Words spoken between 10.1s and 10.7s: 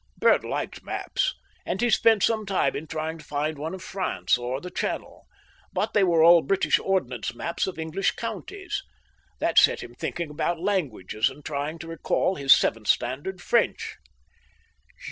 about